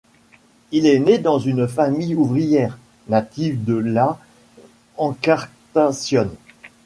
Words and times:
Il 0.71 0.87
est 0.87 0.97
né 0.97 1.19
dans 1.19 1.37
une 1.37 1.67
famille 1.67 2.15
ouvrière, 2.15 2.79
native 3.07 3.63
de 3.63 3.75
Las 3.75 4.17
Encartaciones. 4.97 6.33